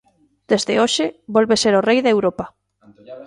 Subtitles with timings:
[0.51, 1.05] Desde hoxe,
[1.35, 2.45] volve ser o rei de Europa.